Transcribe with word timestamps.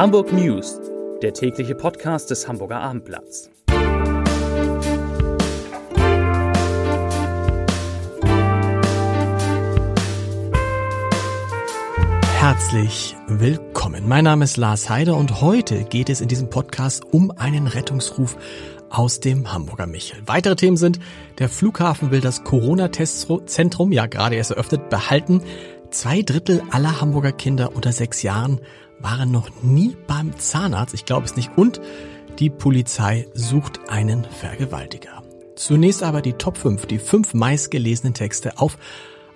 Hamburg 0.00 0.32
News, 0.32 0.80
der 1.20 1.34
tägliche 1.34 1.74
Podcast 1.74 2.30
des 2.30 2.48
Hamburger 2.48 2.80
Abendblatts. 2.80 3.50
Herzlich 12.38 13.14
willkommen. 13.28 14.08
Mein 14.08 14.24
Name 14.24 14.44
ist 14.44 14.56
Lars 14.56 14.88
Heider 14.88 15.18
und 15.18 15.42
heute 15.42 15.84
geht 15.84 16.08
es 16.08 16.22
in 16.22 16.28
diesem 16.28 16.48
Podcast 16.48 17.04
um 17.12 17.30
einen 17.32 17.66
Rettungsruf 17.66 18.38
aus 18.88 19.20
dem 19.20 19.52
Hamburger 19.52 19.86
Michel. 19.86 20.22
Weitere 20.24 20.56
Themen 20.56 20.78
sind, 20.78 20.98
der 21.38 21.50
Flughafen 21.50 22.10
will 22.10 22.22
das 22.22 22.42
Corona-Testzentrum, 22.42 23.92
ja 23.92 24.06
gerade 24.06 24.36
erst 24.36 24.52
eröffnet, 24.52 24.88
behalten. 24.88 25.42
Zwei 25.90 26.22
Drittel 26.22 26.62
aller 26.70 27.02
Hamburger 27.02 27.32
Kinder 27.32 27.76
unter 27.76 27.92
sechs 27.92 28.22
Jahren 28.22 28.62
waren 29.00 29.30
noch 29.30 29.50
nie 29.62 29.96
beim 30.06 30.38
Zahnarzt, 30.38 30.94
ich 30.94 31.04
glaube 31.04 31.26
es 31.26 31.36
nicht, 31.36 31.50
und 31.56 31.80
die 32.38 32.50
Polizei 32.50 33.26
sucht 33.34 33.80
einen 33.88 34.24
Vergewaltiger. 34.24 35.22
Zunächst 35.56 36.02
aber 36.02 36.22
die 36.22 36.34
Top 36.34 36.56
5, 36.56 36.86
die 36.86 36.98
fünf 36.98 37.34
meistgelesenen 37.34 38.14
Texte 38.14 38.58
auf 38.58 38.78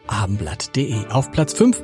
abendblatt.de. 0.06 1.08
Auf 1.08 1.30
Platz 1.30 1.52
5 1.52 1.82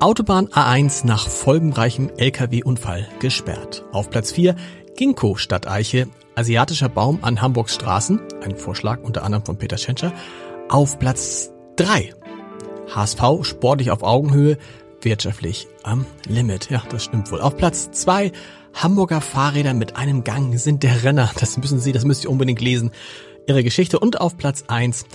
Autobahn 0.00 0.48
A1 0.48 1.06
nach 1.06 1.26
folgenreichem 1.26 2.10
LKW-Unfall 2.16 3.08
gesperrt. 3.18 3.84
Auf 3.92 4.10
Platz 4.10 4.32
4 4.32 4.54
Ginkgo 4.96 5.36
Stadteiche, 5.36 6.08
asiatischer 6.34 6.88
Baum 6.88 7.20
an 7.22 7.40
Hamburgs 7.40 7.74
Straßen, 7.74 8.20
ein 8.42 8.56
Vorschlag 8.56 9.00
unter 9.02 9.24
anderem 9.24 9.44
von 9.44 9.56
Peter 9.58 9.78
Schenscher. 9.78 10.12
Auf 10.68 10.98
Platz 10.98 11.50
3 11.76 12.14
HSV 12.94 13.22
sportlich 13.42 13.90
auf 13.90 14.02
Augenhöhe, 14.02 14.58
wirtschaftlich 15.02 15.68
am 15.82 16.06
Limit. 16.26 16.70
Ja, 16.70 16.82
das 16.90 17.04
stimmt 17.04 17.30
wohl. 17.30 17.40
Auf 17.40 17.56
Platz 17.56 17.90
zwei 17.92 18.32
Hamburger 18.74 19.20
Fahrräder 19.20 19.74
mit 19.74 19.96
einem 19.96 20.24
Gang 20.24 20.58
sind 20.58 20.82
der 20.82 21.02
Renner. 21.04 21.30
Das 21.38 21.56
müssen 21.56 21.80
Sie, 21.80 21.92
das 21.92 22.04
müsst 22.04 22.24
ihr 22.24 22.30
unbedingt 22.30 22.60
lesen. 22.60 22.90
Ihre 23.46 23.64
Geschichte. 23.64 23.98
Und 23.98 24.20
auf 24.20 24.36
Platz 24.36 24.64
eins 24.68 25.06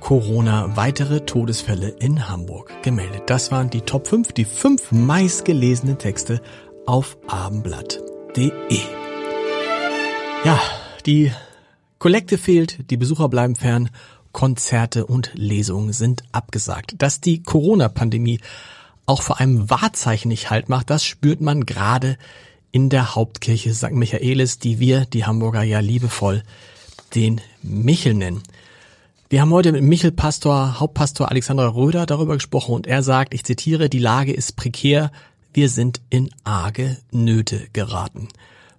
Corona, 0.00 0.76
weitere 0.76 1.20
Todesfälle 1.20 1.88
in 1.88 2.28
Hamburg 2.28 2.72
gemeldet. 2.82 3.24
Das 3.26 3.52
waren 3.52 3.68
die 3.68 3.82
Top 3.82 4.08
5, 4.08 4.32
die 4.32 4.46
fünf 4.46 4.92
meistgelesenen 4.92 5.98
Texte 5.98 6.40
auf 6.86 7.18
abendblatt.de. 7.28 8.50
Ja, 10.44 10.58
die 11.04 11.32
Kollekte 11.98 12.38
fehlt, 12.38 12.90
die 12.90 12.96
Besucher 12.96 13.28
bleiben 13.28 13.56
fern, 13.56 13.90
Konzerte 14.32 15.06
und 15.06 15.32
Lesungen 15.34 15.92
sind 15.92 16.22
abgesagt. 16.32 16.94
Dass 16.98 17.20
die 17.20 17.42
Corona-Pandemie 17.42 18.40
auch 19.10 19.22
vor 19.22 19.40
einem 19.40 19.68
Wahrzeichen 19.68 20.28
nicht 20.28 20.50
halt 20.50 20.68
macht, 20.68 20.88
das 20.88 21.04
spürt 21.04 21.40
man 21.40 21.66
gerade 21.66 22.16
in 22.70 22.88
der 22.88 23.16
Hauptkirche 23.16 23.74
St. 23.74 23.90
Michaelis, 23.90 24.60
die 24.60 24.78
wir, 24.78 25.04
die 25.04 25.24
Hamburger, 25.24 25.62
ja 25.64 25.80
liebevoll 25.80 26.44
den 27.16 27.40
Michel 27.60 28.14
nennen. 28.14 28.42
Wir 29.28 29.40
haben 29.40 29.52
heute 29.52 29.72
mit 29.72 29.82
Michel-Pastor, 29.82 30.78
Hauptpastor 30.78 31.28
Alexander 31.28 31.74
Röder 31.74 32.06
darüber 32.06 32.34
gesprochen 32.34 32.74
und 32.74 32.86
er 32.86 33.02
sagt, 33.02 33.34
ich 33.34 33.44
zitiere, 33.44 33.88
die 33.88 33.98
Lage 33.98 34.32
ist 34.32 34.54
prekär, 34.54 35.10
wir 35.52 35.68
sind 35.68 36.00
in 36.08 36.30
arge 36.44 36.96
Nöte 37.10 37.66
geraten. 37.72 38.28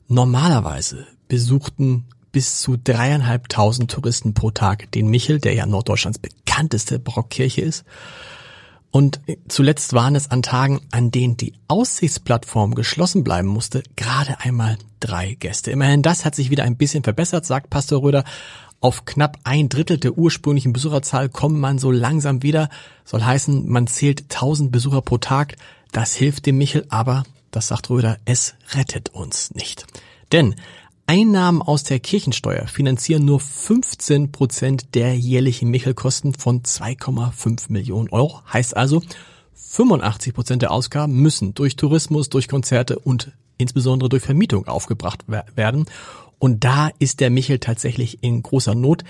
Normalerweise 0.08 1.08
besuchten 1.28 2.06
bis 2.32 2.62
zu 2.62 2.78
dreieinhalbtausend 2.78 3.92
Touristen 3.92 4.34
pro 4.34 4.52
Tag 4.52 4.90
den 4.94 5.08
Michel, 5.10 5.40
der 5.40 5.54
ja 5.54 5.66
Norddeutschlands 5.66 6.20
bekannteste 6.20 7.00
Barockkirche 7.00 7.62
ist. 7.62 7.84
Und 8.92 9.22
zuletzt 9.48 9.94
waren 9.94 10.16
es 10.16 10.30
an 10.30 10.42
Tagen, 10.42 10.82
an 10.92 11.12
denen 11.12 11.38
die 11.38 11.54
Aussichtsplattform 11.70 12.76
geschlossen 12.76 13.24
bleiben 13.24 13.48
musste, 13.48 13.84
gerade 13.96 14.42
einmal 14.42 14.78
drei 15.00 15.36
Gäste. 15.36 15.72
Immerhin 15.72 16.02
das 16.02 16.26
hat 16.26 16.36
sich 16.36 16.50
wieder 16.50 16.66
ein 16.66 16.76
bisschen 16.76 17.04
verbessert, 17.04 17.46
sagt 17.46 17.70
Pastor 17.70 18.04
Röder. 18.04 18.26
Auf 18.82 19.06
knapp 19.06 19.38
ein 19.44 19.70
Drittel 19.70 19.98
der 19.98 20.18
ursprünglichen 20.18 20.74
Besucherzahl 20.74 21.30
kommt 21.30 21.58
man 21.58 21.80
so 21.80 21.92
langsam 21.92 22.44
wieder. 22.44 22.70
Soll 23.06 23.24
heißen, 23.24 23.70
man 23.70 23.88
zählt 23.88 24.24
1000 24.24 24.72
Besucher 24.72 25.02
pro 25.02 25.18
Tag. 25.20 25.56
Das 25.92 26.14
hilft 26.14 26.46
dem 26.46 26.58
Michel, 26.58 26.86
aber, 26.90 27.24
das 27.52 27.68
sagt 27.68 27.90
Röder, 27.90 28.18
es 28.26 28.56
rettet 28.74 29.10
uns 29.10 29.52
nicht. 29.54 29.86
Denn 30.32 30.56
Einnahmen 31.12 31.62
aus 31.62 31.84
der 31.84 32.00
Kirchensteuer 32.00 32.68
finanzieren 32.68 33.26
nur 33.26 33.42
15 33.42 34.32
Prozent 34.32 34.96
der 34.96 35.14
jährlichen 35.14 35.70
Michelkosten 35.70 36.34
von 36.34 36.62
2,5 36.62 37.66
Millionen 37.68 38.08
Euro. 38.12 38.40
Heißt 38.54 38.78
also, 38.78 39.04
85 39.54 40.34
Prozent 40.34 40.62
der 40.62 40.72
Ausgaben 40.72 41.22
müssen 41.22 41.54
durch 41.54 41.76
Tourismus, 41.76 42.30
durch 42.30 42.48
Konzerte 42.48 42.98
und 42.98 43.34
insbesondere 43.58 44.08
durch 44.08 44.24
Vermietung 44.24 44.70
aufgebracht 44.70 45.26
werden. 45.28 45.84
Und 46.40 46.64
da 46.64 46.90
ist 46.98 47.20
der 47.20 47.30
Michel 47.30 47.60
tatsächlich 47.60 48.24
in 48.24 48.42
großer 48.42 48.74
Not, 48.74 49.04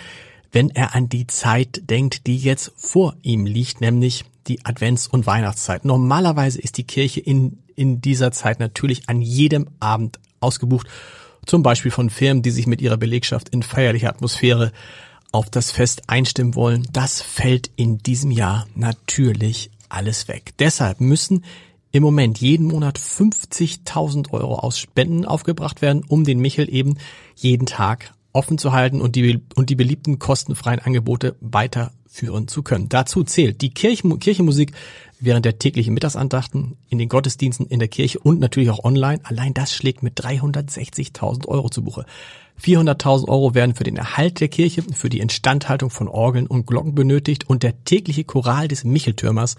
wenn 0.52 0.72
er 0.72 0.96
an 0.96 1.08
die 1.08 1.28
Zeit 1.28 1.84
denkt, 1.88 2.26
die 2.26 2.38
jetzt 2.38 2.72
vor 2.78 3.14
ihm 3.22 3.46
liegt, 3.46 3.80
nämlich 3.80 4.26
die 4.48 4.66
Advents- 4.66 5.08
und 5.08 5.28
Weihnachtszeit. 5.28 5.86
Normalerweise 5.86 6.60
ist 6.62 6.78
die 6.78 6.84
Kirche 6.84 7.20
in, 7.20 7.60
in 7.76 8.02
dieser 8.02 8.32
Zeit 8.32 8.60
natürlich 8.60 9.08
an 9.08 9.22
jedem 9.22 9.68
Abend 9.80 10.20
ausgebucht 10.40 10.88
zum 11.46 11.64
Beispiel 11.64 11.92
von 11.92 12.10
Firmen, 12.10 12.44
die 12.44 12.52
sich 12.52 12.68
mit 12.68 12.82
ihrer 12.82 12.98
Belegschaft 12.98 13.50
in 13.50 13.64
feierlicher 13.64 14.10
Atmosphäre 14.10 14.72
auf 15.32 15.50
das 15.50 15.72
Fest 15.72 16.04
einstimmen 16.08 16.56
wollen. 16.56 16.88
Das 16.92 17.22
fällt 17.22 17.72
in 17.76 18.00
diesem 18.00 18.32
Jahr 18.32 18.68
natürlich 18.76 19.72
alles 19.90 20.28
weg. 20.28 20.54
Deshalb 20.60 21.02
müssen 21.02 21.44
im 21.92 22.04
Moment 22.04 22.40
jeden 22.40 22.68
Monat 22.68 22.98
50.000 22.98 24.32
Euro 24.32 24.56
aus 24.56 24.80
Spenden 24.80 25.26
aufgebracht 25.26 25.82
werden, 25.82 26.04
um 26.08 26.24
den 26.24 26.40
Michel 26.40 26.74
eben 26.74 26.98
jeden 27.36 27.66
Tag 27.66 28.14
offen 28.34 28.58
zu 28.58 28.72
halten 28.72 29.02
und 29.02 29.16
die, 29.16 29.42
und 29.56 29.70
die 29.70 29.76
beliebten 29.76 30.20
kostenfreien 30.20 30.80
Angebote 30.80 31.36
weiterführen 32.12 32.48
zu 32.48 32.64
können. 32.64 32.90
Dazu 32.90 33.24
zählt 33.24 33.62
die 33.62 33.74
Kirchen, 33.74 34.20
Kirchenmusik 34.20 34.72
während 35.20 35.46
der 35.46 35.60
täglichen 35.60 35.94
Mittagsandachten, 35.94 36.78
in 36.90 36.98
den 36.98 37.10
Gottesdiensten 37.10 37.68
in 37.68 37.80
der 37.80 37.88
Kirche 37.88 38.20
und 38.20 38.40
natürlich 38.40 38.70
auch 38.70 38.84
online. 38.84 39.20
Allein 39.24 39.54
das 39.54 39.74
schlägt 39.74 40.04
mit 40.04 40.20
360.000 40.20 41.48
Euro 41.48 41.70
zu 41.70 41.84
Buche. 41.84 42.06
400.000 42.62 43.28
Euro 43.28 43.56
werden 43.56 43.76
für 43.76 43.84
den 43.84 43.98
Erhalt 43.98 44.40
der 44.40 44.48
Kirche, 44.48 44.84
für 44.84 45.10
die 45.10 45.20
Instandhaltung 45.20 45.90
von 45.90 46.08
Orgeln 46.08 46.48
und 46.48 46.68
Glocken 46.68 46.96
benötigt 46.96 47.50
und 47.50 47.64
der 47.64 47.84
tägliche 47.86 48.24
Choral 48.24 48.68
des 48.68 48.84
Micheltürmers, 48.84 49.56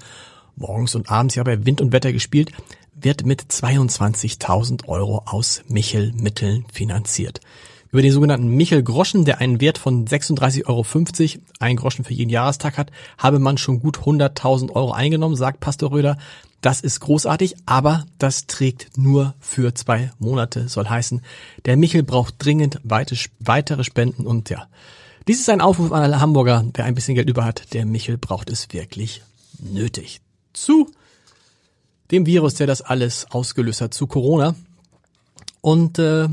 morgens 0.57 0.95
und 0.95 1.11
abends 1.11 1.35
ja 1.35 1.43
bei 1.43 1.65
Wind 1.65 1.81
und 1.81 1.93
Wetter 1.93 2.13
gespielt, 2.13 2.53
wird 2.95 3.25
mit 3.25 3.43
22.000 3.43 4.87
Euro 4.87 5.23
aus 5.27 5.63
Michelmitteln 5.69 6.65
finanziert. 6.73 7.41
Über 7.93 8.01
den 8.01 8.11
sogenannten 8.11 8.49
Michel 8.49 8.83
Groschen, 8.83 9.27
der 9.27 9.43
einen 9.43 9.61
Wert 9.61 9.77
von 9.77 10.07
36,50 10.07 10.67
Euro, 10.67 11.43
ein 11.61 11.77
Groschen 11.77 12.07
für 12.07 12.15
jeden 12.15 12.31
Jahrestag 12.31 12.79
hat, 12.79 12.91
habe 13.19 13.39
man 13.39 13.59
schon 13.59 13.81
gut 13.81 13.99
100.000 13.99 14.71
Euro 14.71 14.93
eingenommen, 14.93 15.37
sagt 15.37 15.61
Pastor 15.61 15.93
Röder. 15.93 16.17
Das 16.63 16.81
ist 16.81 17.01
großartig, 17.01 17.55
aber 17.67 18.07
das 18.17 18.47
trägt 18.47 18.97
nur 18.97 19.35
für 19.41 19.75
zwei 19.75 20.11
Monate, 20.19 20.69
soll 20.69 20.89
heißen. 20.89 21.21
Der 21.67 21.77
Michel 21.77 22.03
braucht 22.03 22.37
dringend 22.39 22.81
weitere 22.83 23.85
Spenden 23.85 24.27
und 24.27 24.49
ja, 24.49 24.69
dies 25.29 25.41
ist 25.41 25.51
ein 25.51 25.61
Aufruf 25.61 25.93
an 25.93 26.03
alle 26.03 26.19
Hamburger. 26.19 26.65
Wer 26.73 26.87
ein 26.87 26.95
bisschen 26.95 27.15
Geld 27.15 27.29
über 27.29 27.45
hat, 27.45 27.75
der 27.75 27.85
Michel 27.85 28.17
braucht 28.17 28.49
es 28.49 28.73
wirklich 28.73 29.23
nötig. 29.59 30.23
Zu 30.55 30.91
dem 32.11 32.25
Virus, 32.25 32.55
der 32.55 32.67
das 32.67 32.81
alles 32.81 33.27
ausgelöst 33.31 33.83
hat, 33.83 33.93
zu 33.93 34.07
Corona. 34.07 34.55
Und 35.61 35.99
äh, 35.99 36.29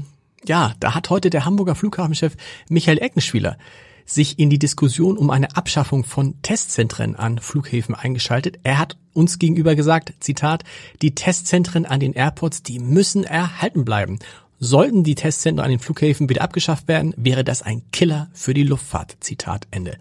ja, 0.45 0.73
da 0.79 0.95
hat 0.95 1.09
heute 1.09 1.29
der 1.29 1.45
Hamburger 1.45 1.75
Flughafenchef 1.75 2.35
Michael 2.69 2.99
Eckenschwieler 2.99 3.57
sich 4.05 4.39
in 4.39 4.49
die 4.49 4.59
Diskussion 4.59 5.17
um 5.17 5.29
eine 5.29 5.55
Abschaffung 5.55 6.03
von 6.03 6.41
Testzentren 6.41 7.15
an 7.15 7.37
Flughäfen 7.37 7.93
eingeschaltet. 7.93 8.59
Er 8.63 8.79
hat 8.79 8.97
uns 9.13 9.37
gegenüber 9.37 9.75
gesagt, 9.75 10.13
Zitat, 10.19 10.63
die 11.01 11.13
Testzentren 11.13 11.85
an 11.85 11.99
den 11.99 12.13
Airports, 12.13 12.63
die 12.63 12.79
müssen 12.79 13.23
erhalten 13.23 13.85
bleiben. 13.85 14.19
Sollten 14.59 15.03
die 15.03 15.15
Testzentren 15.15 15.63
an 15.63 15.69
den 15.69 15.79
Flughäfen 15.79 16.27
wieder 16.27 16.41
abgeschafft 16.41 16.87
werden, 16.87 17.13
wäre 17.17 17.43
das 17.43 17.61
ein 17.61 17.83
Killer 17.91 18.29
für 18.33 18.53
die 18.53 18.63
Luftfahrt. 18.63 19.17
Zitat 19.19 19.67
Ende. 19.71 19.97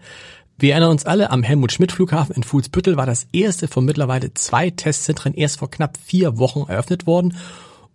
Wir 0.57 0.73
erinnern 0.73 0.91
uns 0.91 1.05
alle, 1.05 1.29
am 1.29 1.43
Helmut 1.43 1.71
Schmidt 1.71 1.93
Flughafen 1.93 2.35
in 2.35 2.43
Fuhlsbüttel 2.43 2.97
war 2.97 3.05
das 3.05 3.27
erste 3.31 3.69
von 3.69 3.85
mittlerweile 3.85 4.33
zwei 4.33 4.71
Testzentren 4.71 5.33
erst 5.33 5.59
vor 5.59 5.71
knapp 5.71 5.97
vier 6.03 6.37
Wochen 6.37 6.69
eröffnet 6.69 7.07
worden 7.07 7.35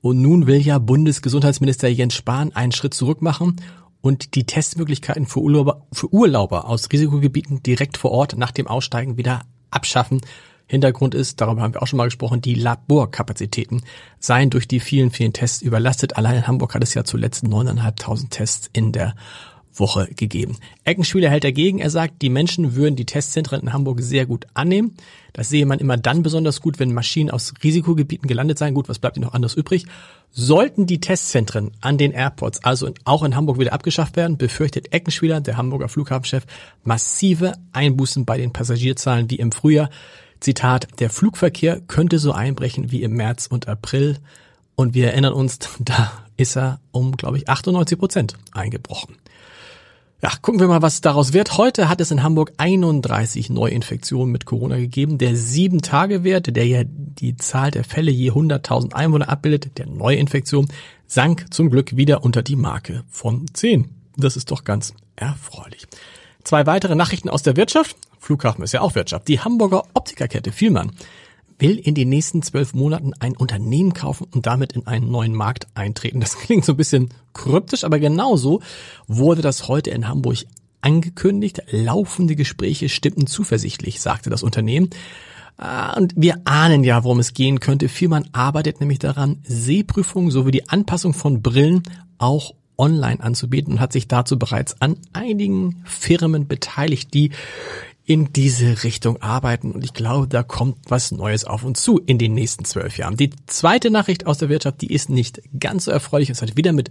und 0.04 0.20
nun 0.20 0.46
will 0.46 0.60
ja 0.60 0.78
Bundesgesundheitsminister 0.78 1.88
Jens 1.88 2.12
Spahn 2.12 2.54
einen 2.54 2.72
Schritt 2.72 2.92
zurück 2.92 3.22
machen 3.22 3.56
und 4.02 4.34
die 4.34 4.44
Testmöglichkeiten 4.44 5.24
für 5.24 5.40
Urlauber, 5.40 5.86
für 5.92 6.12
Urlauber 6.12 6.68
aus 6.68 6.92
Risikogebieten 6.92 7.62
direkt 7.62 7.96
vor 7.96 8.10
Ort 8.10 8.36
nach 8.36 8.50
dem 8.50 8.66
Aussteigen 8.66 9.16
wieder 9.16 9.46
abschaffen. 9.70 10.20
Hintergrund 10.66 11.14
ist, 11.14 11.40
darüber 11.40 11.62
haben 11.62 11.72
wir 11.72 11.82
auch 11.82 11.86
schon 11.86 11.96
mal 11.96 12.04
gesprochen, 12.04 12.42
die 12.42 12.54
Laborkapazitäten 12.54 13.82
seien 14.18 14.50
durch 14.50 14.68
die 14.68 14.80
vielen, 14.80 15.10
vielen 15.10 15.32
Tests 15.32 15.62
überlastet. 15.62 16.18
Allein 16.18 16.36
in 16.36 16.46
Hamburg 16.46 16.74
hat 16.74 16.82
es 16.82 16.92
ja 16.92 17.04
zuletzt 17.04 17.46
9.500 17.46 18.28
Tests 18.28 18.68
in 18.74 18.92
der 18.92 19.14
Woche 19.74 20.08
gegeben. 20.14 20.56
Eckenspieler 20.84 21.30
hält 21.30 21.44
dagegen. 21.44 21.78
Er 21.78 21.90
sagt, 21.90 22.22
die 22.22 22.28
Menschen 22.28 22.74
würden 22.74 22.96
die 22.96 23.06
Testzentren 23.06 23.60
in 23.60 23.72
Hamburg 23.72 24.00
sehr 24.00 24.26
gut 24.26 24.46
annehmen. 24.54 24.94
Das 25.32 25.48
sehe 25.48 25.66
man 25.66 25.78
immer 25.78 25.96
dann 25.96 26.22
besonders 26.22 26.60
gut, 26.60 26.78
wenn 26.78 26.92
Maschinen 26.92 27.30
aus 27.30 27.54
Risikogebieten 27.62 28.28
gelandet 28.28 28.58
seien. 28.58 28.74
Gut, 28.74 28.88
was 28.88 28.98
bleibt 28.98 29.16
ihnen 29.16 29.26
noch 29.26 29.34
anderes 29.34 29.54
übrig? 29.54 29.86
Sollten 30.30 30.86
die 30.86 31.00
Testzentren 31.00 31.72
an 31.80 31.98
den 31.98 32.12
Airports, 32.12 32.62
also 32.64 32.90
auch 33.04 33.22
in 33.22 33.36
Hamburg 33.36 33.58
wieder 33.58 33.72
abgeschafft 33.72 34.16
werden, 34.16 34.36
befürchtet 34.36 34.92
Eckenspieler, 34.92 35.40
der 35.40 35.56
Hamburger 35.56 35.88
Flughafenchef, 35.88 36.44
massive 36.82 37.52
Einbußen 37.72 38.24
bei 38.24 38.38
den 38.38 38.52
Passagierzahlen 38.52 39.30
wie 39.30 39.36
im 39.36 39.52
Frühjahr. 39.52 39.90
Zitat, 40.40 40.88
der 41.00 41.10
Flugverkehr 41.10 41.80
könnte 41.80 42.18
so 42.18 42.32
einbrechen 42.32 42.90
wie 42.90 43.02
im 43.02 43.12
März 43.12 43.46
und 43.46 43.68
April. 43.68 44.18
Und 44.76 44.94
wir 44.94 45.08
erinnern 45.08 45.32
uns, 45.32 45.58
da 45.78 46.12
ist 46.36 46.56
er 46.56 46.80
um, 46.90 47.16
glaube 47.16 47.38
ich, 47.38 47.48
98 47.48 47.98
Prozent 47.98 48.34
eingebrochen. 48.52 49.16
Ja, 50.24 50.30
gucken 50.40 50.58
wir 50.58 50.68
mal, 50.68 50.80
was 50.80 51.02
daraus 51.02 51.34
wird. 51.34 51.58
Heute 51.58 51.90
hat 51.90 52.00
es 52.00 52.10
in 52.10 52.22
Hamburg 52.22 52.54
31 52.56 53.50
Neuinfektionen 53.50 54.32
mit 54.32 54.46
Corona 54.46 54.78
gegeben. 54.78 55.18
Der 55.18 55.34
7-Tage-Wert, 55.34 56.56
der 56.56 56.66
ja 56.66 56.80
die 56.86 57.36
Zahl 57.36 57.70
der 57.70 57.84
Fälle 57.84 58.10
je 58.10 58.30
100.000 58.30 58.94
Einwohner 58.94 59.28
abbildet, 59.28 59.76
der 59.76 59.84
Neuinfektion, 59.84 60.68
sank 61.06 61.52
zum 61.52 61.68
Glück 61.68 61.98
wieder 61.98 62.24
unter 62.24 62.42
die 62.42 62.56
Marke 62.56 63.04
von 63.10 63.44
10. 63.52 63.90
Das 64.16 64.38
ist 64.38 64.50
doch 64.50 64.64
ganz 64.64 64.94
erfreulich. 65.14 65.86
Zwei 66.42 66.64
weitere 66.64 66.94
Nachrichten 66.94 67.28
aus 67.28 67.42
der 67.42 67.58
Wirtschaft. 67.58 67.94
Flughafen 68.18 68.64
ist 68.64 68.72
ja 68.72 68.80
auch 68.80 68.94
Wirtschaft. 68.94 69.28
Die 69.28 69.40
Hamburger 69.40 69.82
Optikerkette 69.92 70.52
Vielmann 70.52 70.92
will 71.58 71.78
in 71.78 71.94
den 71.94 72.08
nächsten 72.08 72.42
zwölf 72.42 72.74
Monaten 72.74 73.12
ein 73.20 73.36
Unternehmen 73.36 73.94
kaufen 73.94 74.26
und 74.32 74.46
damit 74.46 74.72
in 74.72 74.86
einen 74.86 75.10
neuen 75.10 75.34
Markt 75.34 75.66
eintreten. 75.74 76.20
Das 76.20 76.38
klingt 76.38 76.64
so 76.64 76.72
ein 76.72 76.76
bisschen 76.76 77.10
kryptisch, 77.32 77.84
aber 77.84 77.98
genauso 77.98 78.60
wurde 79.06 79.42
das 79.42 79.68
heute 79.68 79.90
in 79.90 80.08
Hamburg 80.08 80.38
angekündigt. 80.80 81.62
Laufende 81.70 82.36
Gespräche 82.36 82.88
stimmten 82.88 83.26
zuversichtlich, 83.26 84.00
sagte 84.00 84.30
das 84.30 84.42
Unternehmen. 84.42 84.90
Ah, 85.56 85.96
und 85.96 86.14
wir 86.16 86.40
ahnen 86.44 86.82
ja, 86.82 87.04
worum 87.04 87.20
es 87.20 87.32
gehen 87.32 87.60
könnte. 87.60 87.88
Vielmann 87.88 88.28
arbeitet 88.32 88.80
nämlich 88.80 88.98
daran, 88.98 89.38
Sehprüfungen 89.44 90.30
sowie 90.30 90.50
die 90.50 90.68
Anpassung 90.68 91.14
von 91.14 91.42
Brillen 91.42 91.84
auch 92.18 92.54
online 92.76 93.22
anzubieten 93.22 93.74
und 93.74 93.80
hat 93.80 93.92
sich 93.92 94.08
dazu 94.08 94.38
bereits 94.38 94.80
an 94.80 94.96
einigen 95.12 95.82
Firmen 95.84 96.48
beteiligt, 96.48 97.14
die 97.14 97.30
in 98.06 98.32
diese 98.32 98.84
Richtung 98.84 99.20
arbeiten. 99.22 99.72
Und 99.72 99.84
ich 99.84 99.94
glaube, 99.94 100.28
da 100.28 100.42
kommt 100.42 100.76
was 100.88 101.10
Neues 101.10 101.44
auf 101.44 101.64
uns 101.64 101.82
zu 101.82 101.98
in 101.98 102.18
den 102.18 102.34
nächsten 102.34 102.64
zwölf 102.64 102.98
Jahren. 102.98 103.16
Die 103.16 103.30
zweite 103.46 103.90
Nachricht 103.90 104.26
aus 104.26 104.38
der 104.38 104.48
Wirtschaft, 104.48 104.82
die 104.82 104.92
ist 104.92 105.08
nicht 105.08 105.40
ganz 105.58 105.86
so 105.86 105.90
erfreulich. 105.90 106.30
Es 106.30 106.42
hat 106.42 106.56
wieder 106.56 106.72
mit 106.72 106.90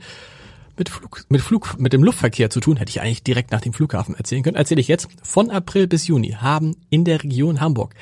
mit 0.76 0.90
Flug, 0.90 1.24
mit 1.30 1.42
Flug, 1.42 1.76
mit 1.78 1.94
dem 1.94 2.04
Luftverkehr 2.04 2.50
zu 2.50 2.60
tun, 2.60 2.78
hätte 2.78 2.90
ich 2.90 3.00
eigentlich 3.00 3.22
direkt 3.22 3.52
nach 3.52 3.62
dem 3.62 3.74
Flughafen 3.74 4.16
erzählen 4.16 4.42
können. 4.42 4.56
Erzähle 4.56 4.82
ich 4.82 4.88
jetzt. 4.88 5.08
Von 5.22 5.52
April 5.52 5.86
bis 5.86 6.08
Juni 6.08 6.32
haben 6.32 6.76
in 6.90 7.06
der 7.06 7.24
Region 7.24 7.62
Hamburg 7.62 7.94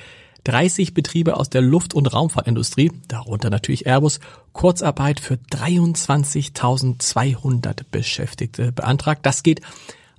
30 0.46 0.94
Betriebe 0.94 1.36
aus 1.38 1.50
der 1.50 1.62
Luft- 1.62 1.94
und 1.94 2.12
Raumfahrtindustrie, 2.12 2.92
darunter 3.08 3.50
natürlich 3.50 3.86
Airbus, 3.86 4.20
Kurzarbeit 4.54 5.20
für 5.20 5.36
23.200 5.36 7.82
Beschäftigte 7.92 8.72
beantragt. 8.72 9.26
Das 9.26 9.44
geht 9.44 9.60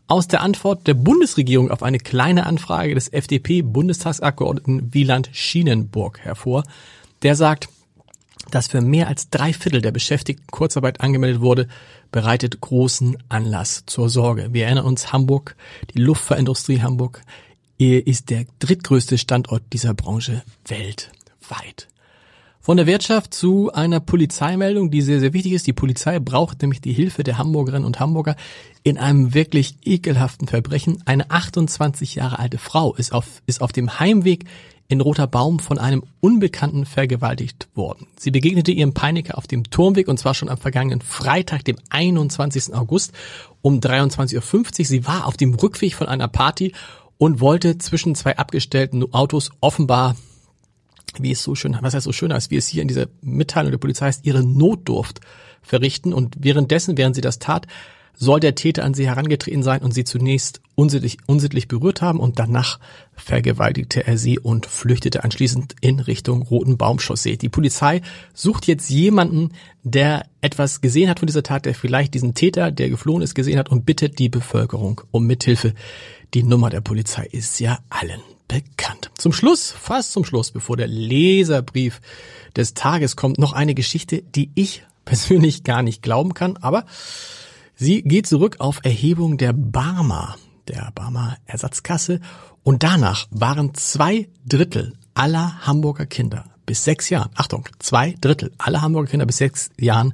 aus 0.06 0.28
der 0.28 0.42
Antwort 0.42 0.86
der 0.86 0.94
Bundesregierung 0.94 1.70
auf 1.70 1.82
eine 1.82 1.98
kleine 1.98 2.46
Anfrage 2.46 2.94
des 2.94 3.08
FDP-Bundestagsabgeordneten 3.12 4.92
Wieland 4.92 5.30
Schienenburg 5.32 6.20
hervor. 6.20 6.64
Der 7.22 7.36
sagt, 7.36 7.68
dass 8.50 8.66
für 8.66 8.80
mehr 8.80 9.08
als 9.08 9.30
drei 9.30 9.52
Viertel 9.52 9.80
der 9.80 9.92
Beschäftigten 9.92 10.46
Kurzarbeit 10.50 11.00
angemeldet 11.00 11.40
wurde, 11.40 11.68
bereitet 12.10 12.60
großen 12.60 13.16
Anlass 13.28 13.84
zur 13.86 14.08
Sorge. 14.08 14.48
Wir 14.52 14.66
erinnern 14.66 14.84
uns, 14.84 15.12
Hamburg, 15.12 15.56
die 15.94 16.00
Luftfahrtindustrie 16.00 16.82
Hamburg 16.82 17.22
ist 17.78 18.30
der 18.30 18.44
drittgrößte 18.60 19.18
Standort 19.18 19.62
dieser 19.72 19.94
Branche 19.94 20.42
weltweit. 20.66 21.88
Von 22.64 22.76
der 22.76 22.86
Wirtschaft 22.86 23.34
zu 23.34 23.72
einer 23.72 23.98
Polizeimeldung, 23.98 24.92
die 24.92 25.02
sehr, 25.02 25.18
sehr 25.18 25.32
wichtig 25.32 25.54
ist. 25.54 25.66
Die 25.66 25.72
Polizei 25.72 26.20
braucht 26.20 26.62
nämlich 26.62 26.80
die 26.80 26.92
Hilfe 26.92 27.24
der 27.24 27.36
Hamburgerinnen 27.36 27.84
und 27.84 27.98
Hamburger 27.98 28.36
in 28.84 28.98
einem 28.98 29.34
wirklich 29.34 29.78
ekelhaften 29.82 30.46
Verbrechen. 30.46 31.02
Eine 31.04 31.28
28 31.28 32.14
Jahre 32.14 32.38
alte 32.38 32.58
Frau 32.58 32.94
ist 32.94 33.12
auf, 33.12 33.42
ist 33.46 33.62
auf 33.62 33.72
dem 33.72 33.98
Heimweg 33.98 34.44
in 34.86 35.00
Roter 35.00 35.26
Baum 35.26 35.58
von 35.58 35.78
einem 35.78 36.04
Unbekannten 36.20 36.86
vergewaltigt 36.86 37.66
worden. 37.74 38.06
Sie 38.16 38.30
begegnete 38.30 38.70
ihrem 38.70 38.94
Peiniger 38.94 39.38
auf 39.38 39.48
dem 39.48 39.64
Turmweg 39.64 40.06
und 40.06 40.18
zwar 40.18 40.34
schon 40.34 40.48
am 40.48 40.58
vergangenen 40.58 41.00
Freitag, 41.00 41.64
dem 41.64 41.78
21. 41.90 42.74
August 42.74 43.10
um 43.60 43.80
23.50 43.80 44.36
Uhr. 44.78 44.86
Sie 44.86 45.04
war 45.04 45.26
auf 45.26 45.36
dem 45.36 45.54
Rückweg 45.54 45.96
von 45.96 46.06
einer 46.06 46.28
Party 46.28 46.74
und 47.18 47.40
wollte 47.40 47.78
zwischen 47.78 48.14
zwei 48.14 48.38
abgestellten 48.38 49.12
Autos 49.12 49.50
offenbar 49.60 50.14
wie 51.18 51.32
es 51.32 51.42
so 51.42 51.54
schön, 51.54 51.76
was 51.80 51.94
heißt 51.94 52.04
so 52.04 52.12
schön 52.12 52.32
heißt, 52.32 52.50
wie 52.50 52.56
es 52.56 52.68
hier 52.68 52.82
in 52.82 52.88
dieser 52.88 53.06
Mitteilung 53.20 53.70
der 53.70 53.78
Polizei 53.78 54.06
heißt, 54.06 54.24
ihre 54.24 54.44
Notdurft 54.44 55.20
verrichten 55.62 56.12
und 56.12 56.36
währenddessen, 56.40 56.96
während 56.96 57.14
sie 57.14 57.20
das 57.20 57.38
tat, 57.38 57.66
soll 58.14 58.40
der 58.40 58.54
Täter 58.54 58.84
an 58.84 58.94
sie 58.94 59.06
herangetreten 59.06 59.62
sein 59.62 59.82
und 59.82 59.92
sie 59.92 60.04
zunächst 60.04 60.60
unsittlich, 60.74 61.18
unsittlich 61.26 61.68
berührt 61.68 62.02
haben 62.02 62.20
und 62.20 62.38
danach 62.38 62.78
vergewaltigte 63.14 64.06
er 64.06 64.18
sie 64.18 64.38
und 64.38 64.66
flüchtete 64.66 65.24
anschließend 65.24 65.76
in 65.80 65.98
Richtung 65.98 66.42
Roten 66.42 66.76
Baumchaussee. 66.76 67.36
Die 67.36 67.48
Polizei 67.48 68.02
sucht 68.34 68.66
jetzt 68.66 68.90
jemanden, 68.90 69.50
der 69.82 70.26
etwas 70.40 70.80
gesehen 70.80 71.08
hat 71.08 71.20
von 71.20 71.26
dieser 71.26 71.42
Tat, 71.42 71.64
der 71.64 71.74
vielleicht 71.74 72.14
diesen 72.14 72.34
Täter, 72.34 72.70
der 72.70 72.90
geflohen 72.90 73.22
ist, 73.22 73.34
gesehen 73.34 73.58
hat 73.58 73.70
und 73.70 73.86
bittet 73.86 74.18
die 74.18 74.28
Bevölkerung 74.28 75.00
um 75.10 75.26
Mithilfe. 75.26 75.74
Die 76.34 76.42
Nummer 76.42 76.70
der 76.70 76.80
Polizei 76.80 77.26
ist 77.30 77.60
ja 77.60 77.78
allen 77.90 78.20
bekannt. 78.48 79.10
Zum 79.16 79.32
Schluss, 79.32 79.70
fast 79.70 80.12
zum 80.12 80.24
Schluss, 80.24 80.50
bevor 80.50 80.76
der 80.76 80.86
Leserbrief 80.86 82.00
des 82.56 82.74
Tages 82.74 83.16
kommt, 83.16 83.38
noch 83.38 83.52
eine 83.52 83.74
Geschichte, 83.74 84.22
die 84.22 84.50
ich 84.54 84.84
persönlich 85.04 85.64
gar 85.64 85.82
nicht 85.82 86.02
glauben 86.02 86.34
kann, 86.34 86.56
aber 86.58 86.84
sie 87.74 88.02
geht 88.02 88.26
zurück 88.26 88.56
auf 88.60 88.80
Erhebung 88.84 89.36
der 89.36 89.52
Barmer, 89.52 90.36
der 90.68 90.92
Barmer 90.94 91.36
Ersatzkasse 91.46 92.20
und 92.62 92.82
danach 92.82 93.26
waren 93.30 93.74
zwei 93.74 94.28
Drittel 94.46 94.94
aller 95.14 95.66
Hamburger 95.66 96.06
Kinder 96.06 96.44
bis 96.66 96.84
sechs 96.84 97.10
Jahren, 97.10 97.30
Achtung, 97.34 97.68
zwei 97.80 98.14
Drittel 98.20 98.52
aller 98.58 98.82
Hamburger 98.82 99.10
Kinder 99.10 99.26
bis 99.26 99.38
sechs 99.38 99.70
Jahren 99.78 100.12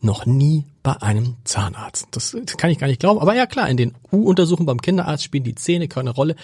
noch 0.00 0.26
nie 0.26 0.64
bei 0.82 1.00
einem 1.02 1.36
Zahnarzt. 1.44 2.08
Das 2.10 2.36
kann 2.56 2.70
ich 2.70 2.78
gar 2.78 2.86
nicht 2.86 3.00
glauben. 3.00 3.20
Aber 3.20 3.34
ja 3.34 3.46
klar, 3.46 3.68
in 3.68 3.76
den 3.76 3.94
U-Untersuchungen 4.12 4.66
beim 4.66 4.80
Kinderarzt 4.80 5.24
spielen 5.24 5.44
die 5.44 5.54
Zähne 5.54 5.88
keine 5.88 6.10
Rolle. 6.10 6.36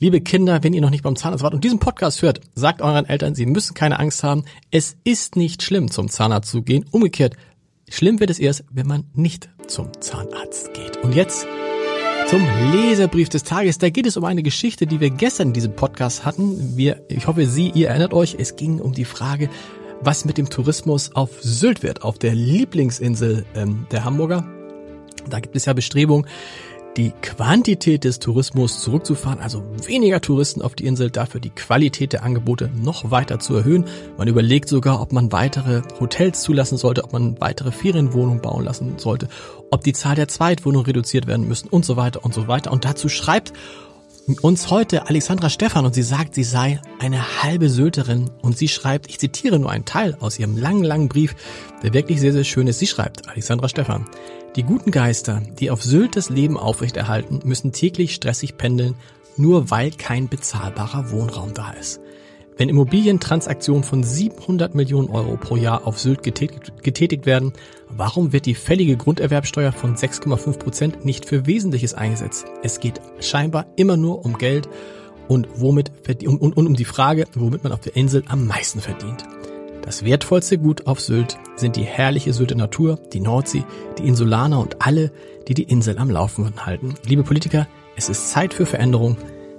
Liebe 0.00 0.20
Kinder, 0.20 0.62
wenn 0.62 0.74
ihr 0.74 0.80
noch 0.80 0.90
nicht 0.90 1.02
beim 1.02 1.16
Zahnarzt 1.16 1.42
wart 1.42 1.54
und 1.54 1.64
diesen 1.64 1.80
Podcast 1.80 2.22
hört, 2.22 2.40
sagt 2.54 2.82
euren 2.82 3.04
Eltern, 3.04 3.34
sie 3.34 3.46
müssen 3.46 3.74
keine 3.74 3.98
Angst 3.98 4.22
haben. 4.22 4.44
Es 4.70 4.96
ist 5.02 5.34
nicht 5.34 5.64
schlimm, 5.64 5.90
zum 5.90 6.08
Zahnarzt 6.08 6.52
zu 6.52 6.62
gehen. 6.62 6.84
Umgekehrt, 6.92 7.34
schlimm 7.88 8.20
wird 8.20 8.30
es 8.30 8.38
erst, 8.38 8.64
wenn 8.70 8.86
man 8.86 9.06
nicht 9.14 9.50
zum 9.66 9.90
Zahnarzt 10.00 10.72
geht. 10.72 10.98
Und 10.98 11.16
jetzt 11.16 11.48
zum 12.28 12.46
Leserbrief 12.70 13.28
des 13.28 13.42
Tages. 13.42 13.78
Da 13.78 13.90
geht 13.90 14.06
es 14.06 14.16
um 14.16 14.24
eine 14.24 14.44
Geschichte, 14.44 14.86
die 14.86 15.00
wir 15.00 15.10
gestern 15.10 15.48
in 15.48 15.54
diesem 15.54 15.74
Podcast 15.74 16.24
hatten. 16.24 16.76
Wir, 16.76 17.02
ich 17.08 17.26
hoffe, 17.26 17.46
Sie, 17.46 17.72
ihr 17.74 17.88
erinnert 17.88 18.14
euch, 18.14 18.36
es 18.38 18.54
ging 18.54 18.80
um 18.80 18.92
die 18.92 19.04
Frage, 19.04 19.50
was 20.00 20.24
mit 20.24 20.38
dem 20.38 20.48
Tourismus 20.48 21.16
auf 21.16 21.42
Sylt 21.42 21.82
wird, 21.82 22.02
auf 22.02 22.18
der 22.18 22.36
Lieblingsinsel 22.36 23.46
ähm, 23.56 23.88
der 23.90 24.04
Hamburger. 24.04 24.46
Da 25.28 25.40
gibt 25.40 25.56
es 25.56 25.64
ja 25.64 25.72
Bestrebungen, 25.72 26.26
die 26.98 27.12
Quantität 27.22 28.02
des 28.02 28.18
Tourismus 28.18 28.80
zurückzufahren, 28.80 29.38
also 29.38 29.62
weniger 29.86 30.20
Touristen 30.20 30.62
auf 30.62 30.74
die 30.74 30.84
Insel, 30.84 31.10
dafür 31.10 31.40
die 31.40 31.50
Qualität 31.50 32.12
der 32.12 32.24
Angebote 32.24 32.70
noch 32.74 33.12
weiter 33.12 33.38
zu 33.38 33.54
erhöhen. 33.54 33.84
Man 34.16 34.26
überlegt 34.26 34.68
sogar, 34.68 35.00
ob 35.00 35.12
man 35.12 35.30
weitere 35.30 35.82
Hotels 36.00 36.42
zulassen 36.42 36.76
sollte, 36.76 37.04
ob 37.04 37.12
man 37.12 37.40
weitere 37.40 37.70
Ferienwohnungen 37.70 38.42
bauen 38.42 38.64
lassen 38.64 38.98
sollte, 38.98 39.28
ob 39.70 39.84
die 39.84 39.92
Zahl 39.92 40.16
der 40.16 40.26
Zweitwohnungen 40.26 40.86
reduziert 40.86 41.28
werden 41.28 41.46
müssen 41.46 41.68
und 41.68 41.84
so 41.84 41.96
weiter 41.96 42.24
und 42.24 42.34
so 42.34 42.48
weiter. 42.48 42.72
Und 42.72 42.84
dazu 42.84 43.08
schreibt 43.08 43.52
uns 44.42 44.70
heute 44.70 45.08
Alexandra 45.08 45.48
Stephan 45.48 45.86
und 45.86 45.94
sie 45.94 46.02
sagt, 46.02 46.34
sie 46.34 46.44
sei 46.44 46.80
eine 46.98 47.42
halbe 47.42 47.70
Sylterin 47.70 48.30
und 48.42 48.58
sie 48.58 48.68
schreibt, 48.68 49.08
ich 49.08 49.18
zitiere 49.18 49.58
nur 49.58 49.70
einen 49.70 49.86
Teil 49.86 50.16
aus 50.20 50.38
ihrem 50.38 50.56
langen, 50.56 50.84
langen 50.84 51.08
Brief, 51.08 51.34
der 51.82 51.94
wirklich 51.94 52.20
sehr, 52.20 52.32
sehr 52.32 52.44
schön 52.44 52.66
ist. 52.66 52.78
Sie 52.78 52.86
schreibt, 52.86 53.28
Alexandra 53.28 53.68
Stephan, 53.68 54.06
die 54.56 54.62
guten 54.64 54.90
Geister, 54.90 55.42
die 55.58 55.70
auf 55.70 55.82
Sylt 55.82 56.16
das 56.16 56.28
Leben 56.28 56.58
aufrechterhalten, 56.58 57.40
müssen 57.44 57.72
täglich 57.72 58.14
stressig 58.14 58.56
pendeln, 58.58 58.94
nur 59.36 59.70
weil 59.70 59.90
kein 59.92 60.28
bezahlbarer 60.28 61.10
Wohnraum 61.10 61.54
da 61.54 61.70
ist. 61.70 62.00
Wenn 62.58 62.68
Immobilientransaktionen 62.68 63.84
von 63.84 64.02
700 64.02 64.74
Millionen 64.74 65.08
Euro 65.10 65.36
pro 65.36 65.54
Jahr 65.54 65.86
auf 65.86 66.00
Sylt 66.00 66.24
getätigt, 66.24 66.82
getätigt 66.82 67.24
werden, 67.24 67.52
warum 67.88 68.32
wird 68.32 68.46
die 68.46 68.56
fällige 68.56 68.96
Grunderwerbsteuer 68.96 69.70
von 69.70 69.94
6,5 69.94 70.58
Prozent 70.58 71.04
nicht 71.04 71.24
für 71.24 71.46
Wesentliches 71.46 71.94
eingesetzt? 71.94 72.46
Es 72.64 72.80
geht 72.80 73.00
scheinbar 73.20 73.66
immer 73.76 73.96
nur 73.96 74.24
um 74.24 74.38
Geld 74.38 74.68
und 75.28 75.46
womit 75.54 75.92
und, 76.26 76.40
und, 76.40 76.56
und 76.56 76.66
um 76.66 76.74
die 76.74 76.84
Frage, 76.84 77.26
womit 77.34 77.62
man 77.62 77.72
auf 77.72 77.80
der 77.80 77.94
Insel 77.94 78.24
am 78.26 78.48
meisten 78.48 78.80
verdient. 78.80 79.22
Das 79.82 80.04
wertvollste 80.04 80.58
Gut 80.58 80.88
auf 80.88 81.00
Sylt 81.00 81.38
sind 81.54 81.76
die 81.76 81.84
herrliche 81.84 82.32
Sylter 82.32 82.56
Natur, 82.56 82.98
die 83.12 83.20
Nordsee, 83.20 83.62
die 83.98 84.06
Insulaner 84.06 84.58
und 84.58 84.84
alle, 84.84 85.12
die 85.46 85.54
die 85.54 85.62
Insel 85.62 85.96
am 85.98 86.10
Laufen 86.10 86.66
halten. 86.66 86.94
Liebe 87.06 87.22
Politiker, 87.22 87.68
es 87.94 88.08
ist 88.08 88.32
Zeit 88.32 88.52
für 88.52 88.66
Veränderung. 88.66 89.16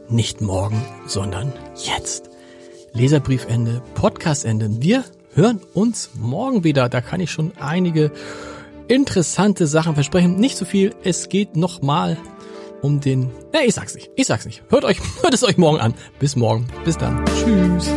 Nicht 0.10 0.42
morgen, 0.42 0.82
sondern 1.08 1.54
jetzt. 1.76 2.30
Leserbriefende, 2.94 3.82
Podcastende. 3.96 4.82
Wir 4.82 5.04
hören 5.34 5.62
uns 5.74 6.12
morgen 6.16 6.64
wieder. 6.64 6.90
Da 6.90 7.02
kann 7.02 7.22
ich 7.22 7.32
schon 7.32 7.52
einige 7.60 8.12
interessante 8.88 9.68
Sachen 9.68 9.94
versprechen. 9.94 10.36
Nicht 10.38 10.58
so 10.58 10.66
viel. 10.66 10.94
Es 11.04 11.30
geht 11.30 11.56
nochmal 11.56 12.18
um 12.82 13.00
den. 13.00 13.32
Ja, 13.54 13.62
ich 13.66 13.76
sag's 13.76 13.96
nicht. 13.96 14.10
Ich 14.16 14.28
sag's 14.28 14.46
nicht. 14.46 14.64
Hört 14.70 14.86
euch, 14.86 15.00
hört 15.22 15.34
es 15.34 15.44
euch 15.44 15.58
morgen 15.58 15.80
an. 15.80 15.94
Bis 16.20 16.36
morgen. 16.36 16.68
Bis 16.84 16.98
dann. 16.98 17.24
Tschüss. 17.26 17.90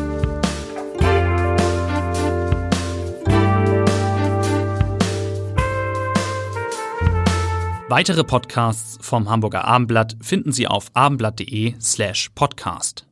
Weitere 7.88 8.24
Podcasts 8.24 8.96
vom 9.02 9.28
Hamburger 9.28 9.66
Abendblatt 9.66 10.16
finden 10.22 10.50
Sie 10.50 10.66
auf 10.66 10.86
abendblatt.de 10.94 11.74
slash 11.78 12.30
podcast. 12.34 13.06